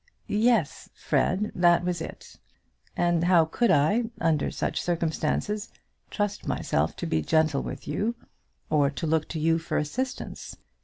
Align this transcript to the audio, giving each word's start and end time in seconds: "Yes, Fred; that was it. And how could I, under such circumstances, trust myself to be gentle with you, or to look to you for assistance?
"Yes, 0.25 0.89
Fred; 0.95 1.51
that 1.53 1.85
was 1.85 2.01
it. 2.01 2.39
And 2.97 3.25
how 3.25 3.45
could 3.45 3.69
I, 3.69 4.05
under 4.19 4.49
such 4.49 4.81
circumstances, 4.81 5.69
trust 6.09 6.47
myself 6.47 6.95
to 6.95 7.05
be 7.05 7.21
gentle 7.21 7.61
with 7.61 7.87
you, 7.87 8.15
or 8.71 8.89
to 8.89 9.05
look 9.05 9.27
to 9.27 9.39
you 9.39 9.59
for 9.59 9.77
assistance? 9.77 10.57